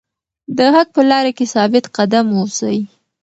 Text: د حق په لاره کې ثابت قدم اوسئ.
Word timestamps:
د 0.57 0.59
حق 0.75 0.87
په 0.95 1.01
لاره 1.09 1.31
کې 1.37 1.45
ثابت 1.53 1.85
قدم 1.97 2.25
اوسئ. 2.39 2.77